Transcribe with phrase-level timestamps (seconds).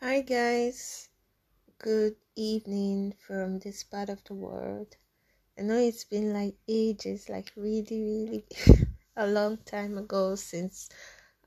[0.00, 1.10] Hi, guys.
[1.78, 4.96] Good evening from this part of the world.
[5.58, 8.46] I know it's been like ages, like really, really
[9.16, 10.88] a long time ago since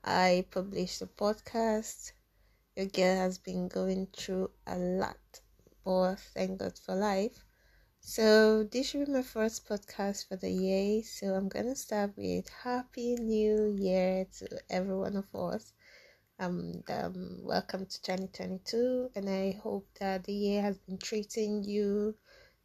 [0.04, 2.12] I published a podcast.
[2.76, 5.40] Your girl has been going through a lot,
[5.84, 7.44] but thank God for life.
[8.00, 11.02] So, this should be my first podcast for the year.
[11.04, 15.72] So, I'm gonna start with Happy New Year to every one of us.
[16.40, 22.14] Um, um, welcome to 2022, and I hope that the year has been treating you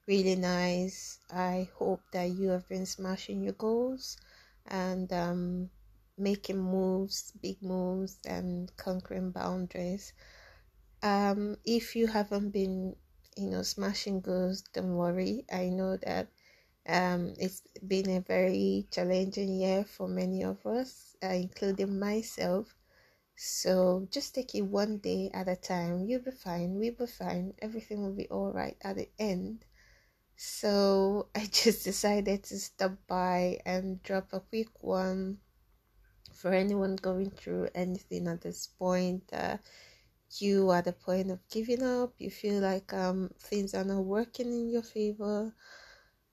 [0.07, 1.19] really nice.
[1.29, 4.15] I hope that you have been smashing your goals
[4.65, 5.69] and um,
[6.17, 10.13] making moves, big moves, and conquering boundaries.
[11.03, 12.95] Um, if you haven't been,
[13.35, 15.43] you know, smashing goals, don't worry.
[15.51, 16.29] I know that
[16.87, 22.73] um, it's been a very challenging year for many of us, uh, including myself.
[23.35, 26.05] So just take it one day at a time.
[26.05, 26.75] You'll be fine.
[26.75, 27.53] We'll be fine.
[27.61, 29.65] Everything will be all right at the end.
[30.37, 35.39] So I just decided to stop by and drop a quick one
[36.33, 39.23] for anyone going through anything at this point.
[39.33, 39.57] Uh,
[40.39, 42.13] you are the point of giving up.
[42.17, 45.53] You feel like um things are not working in your favor.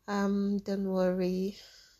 [0.08, 1.56] Um, don't worry.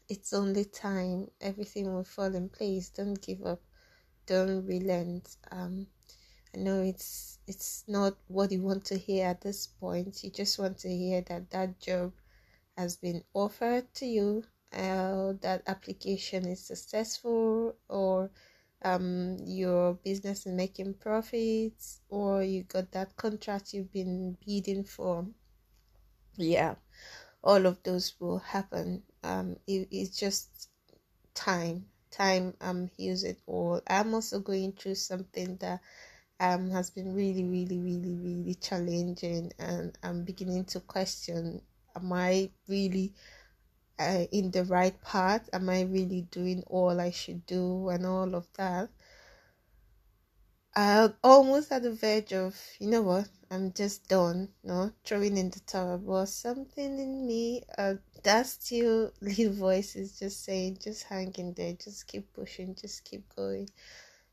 [0.09, 1.29] It's only time.
[1.41, 2.91] Everything will fall in place.
[2.91, 3.63] Don't give up
[4.27, 5.37] don't relent.
[5.51, 5.87] Um,
[6.55, 10.23] I know it's it's not what you want to hear at this point.
[10.23, 12.13] You just want to hear that that job
[12.77, 18.31] has been offered to you, uh, that application is successful, or
[18.83, 25.27] um, your business is making profits, or you got that contract you've been bidding for.
[26.37, 26.75] Yeah,
[27.43, 29.03] all of those will happen.
[29.23, 30.69] Um, it, it's just
[31.35, 33.81] time time um heals it all.
[33.89, 35.81] I'm also going through something that
[36.41, 41.63] um has been really, really, really, really challenging, and I'm beginning to question:
[41.97, 43.15] Am I really
[43.99, 45.49] uh, in the right path?
[45.53, 48.91] Am I really doing all I should do, and all of that?
[50.75, 53.29] I'm almost at the verge of, you know what?
[53.53, 55.99] I'm just done, know, throwing in the towel.
[55.99, 61.53] But something in me, uh, that still little voice is just saying, just hang in
[61.53, 63.69] there, just keep pushing, just keep going.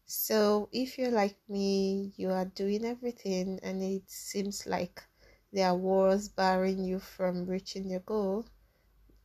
[0.06, 5.04] So if you're like me, you are doing everything, and it seems like
[5.52, 8.46] there are walls barring you from reaching your goal.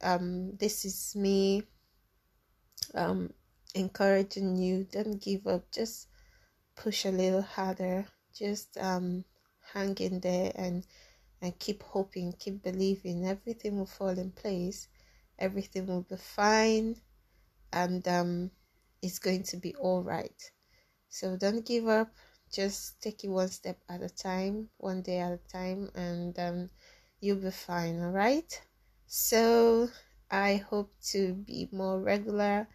[0.03, 1.63] Um, this is me.
[2.97, 3.33] Um,
[3.77, 4.89] encouraging you.
[4.91, 5.71] Don't give up.
[5.71, 6.09] Just
[6.75, 8.07] push a little harder.
[8.37, 9.25] Just um,
[9.75, 10.87] hang in there and
[11.43, 13.27] and keep hoping, keep believing.
[13.27, 14.89] Everything will fall in place.
[15.39, 16.97] Everything will be fine,
[17.73, 18.51] and um,
[19.03, 20.41] it's going to be all right.
[21.09, 22.15] So don't give up.
[22.53, 26.71] Just take it one step at a time, one day at a time, and um,
[27.21, 28.01] you'll be fine.
[28.03, 28.61] All right.
[29.07, 29.91] So
[30.31, 32.69] I hope to be more regular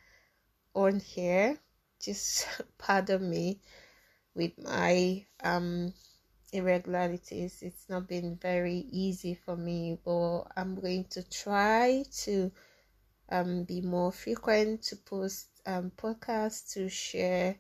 [0.76, 1.58] on here.
[2.02, 3.62] Just pardon me
[4.36, 5.94] with my um
[6.54, 12.52] irregularities it's not been very easy for me but i'm going to try to
[13.30, 17.56] um be more frequent to post um podcasts to share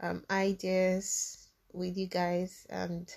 [0.00, 3.14] um ideas with you guys and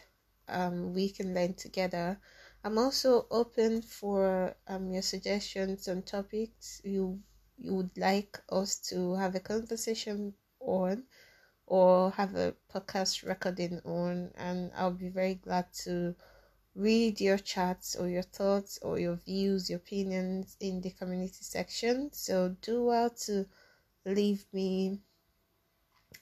[0.47, 2.19] um we can learn together.
[2.63, 7.19] I'm also open for um your suggestions on topics you
[7.57, 11.03] you would like us to have a conversation on
[11.68, 16.16] or have a podcast recording on, and I'll be very glad to
[16.75, 22.12] read your chats or your thoughts or your views, your opinions in the community section.
[22.13, 23.47] So do well to
[24.06, 25.00] leave me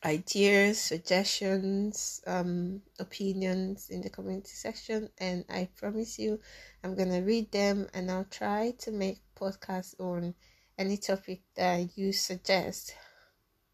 [0.03, 6.39] ideas, suggestions, um, opinions in the community section, and I promise you,
[6.83, 10.35] I'm gonna read them and I'll try to make podcasts on
[10.77, 12.95] any topic that you suggest.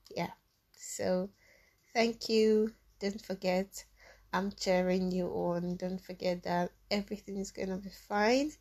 [0.10, 0.32] Yeah,
[0.78, 1.30] so
[1.94, 2.74] Thank you.
[3.00, 3.84] Don't forget,
[4.32, 5.76] I'm cheering you on.
[5.76, 8.52] Don't forget that everything is going to be fine.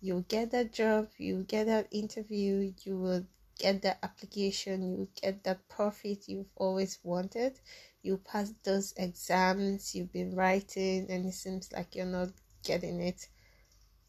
[0.00, 3.26] You'll get that job, you'll get that interview, you will
[3.58, 7.60] get that application, you'll get that profit you've always wanted.
[8.02, 12.30] You'll pass those exams you've been writing, and it seems like you're not
[12.64, 13.28] getting it.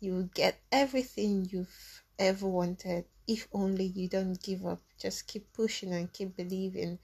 [0.02, 4.82] You'll get everything you've ever wanted if only you don't give up.
[5.00, 7.00] Just keep pushing and keep believing.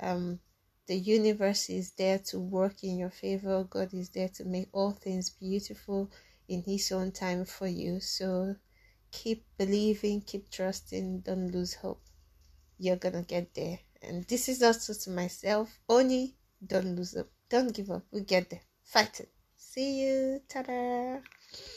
[0.00, 0.40] Um,
[0.86, 3.64] the universe is there to work in your favor.
[3.64, 6.10] God is there to make all things beautiful
[6.48, 8.00] in His own time for you.
[8.00, 8.56] So
[9.10, 12.02] keep believing, keep trusting, don't lose hope.
[12.78, 13.78] You're gonna get there.
[14.02, 15.78] And this is also to myself.
[15.88, 16.34] Only
[16.66, 17.30] don't lose hope.
[17.48, 18.04] Don't give up.
[18.12, 18.60] We get there.
[18.82, 19.26] fighting.
[19.56, 20.40] See you.
[20.48, 21.20] Ta-da.